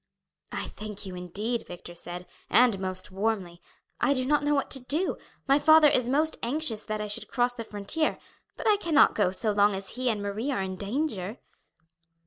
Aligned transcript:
"I 0.51 0.69
thank 0.69 1.05
you 1.05 1.13
indeed," 1.13 1.65
Victor 1.67 1.93
said, 1.93 2.25
"and 2.49 2.79
most 2.79 3.11
warmly. 3.11 3.61
I 3.99 4.15
do 4.15 4.25
not 4.25 4.43
know 4.43 4.55
what 4.55 4.71
to 4.71 4.79
do. 4.79 5.19
My 5.47 5.59
father 5.59 5.89
is 5.89 6.09
most 6.09 6.37
anxious 6.41 6.83
that 6.85 6.99
I 7.01 7.07
should 7.07 7.27
cross 7.27 7.53
the 7.53 7.63
frontier, 7.63 8.17
but 8.57 8.67
I 8.67 8.77
cannot 8.77 9.13
go 9.13 9.29
so 9.29 9.51
long 9.51 9.75
as 9.75 9.91
he 9.91 10.09
and 10.09 10.19
Marie 10.19 10.49
are 10.49 10.63
in 10.63 10.75
danger." 10.75 11.37